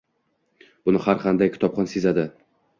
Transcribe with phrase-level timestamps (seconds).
[0.87, 2.29] Buni har qanday kitobxon sezadi.